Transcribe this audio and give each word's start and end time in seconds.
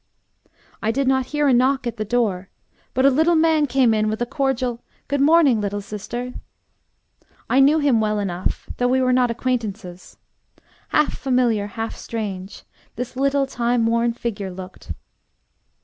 I 0.81 0.89
did 0.89 1.07
not 1.07 1.27
hear 1.27 1.47
a 1.47 1.53
knock 1.53 1.85
at 1.85 1.97
the 1.97 2.03
door, 2.05 2.49
but 2.95 3.05
a 3.05 3.11
little 3.11 3.35
man 3.35 3.67
came 3.67 3.93
in 3.93 4.09
with 4.09 4.19
a 4.19 4.25
cordial 4.25 4.81
"Good 5.07 5.21
morning, 5.21 5.61
little 5.61 5.79
sister!" 5.79 6.33
I 7.47 7.59
knew 7.59 7.77
him 7.77 8.01
well 8.01 8.17
enough, 8.17 8.67
though 8.77 8.87
we 8.87 8.99
were 8.99 9.13
not 9.13 9.29
acquaintances. 9.29 10.17
Half 10.87 11.13
familiar, 11.15 11.67
half 11.67 11.95
strange, 11.95 12.63
this 12.95 13.15
little 13.15 13.45
time 13.45 13.85
worn 13.85 14.13
figure 14.13 14.49
looked. 14.49 14.91